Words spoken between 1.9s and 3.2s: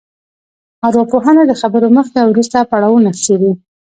مخکې او وروسته پړاوونه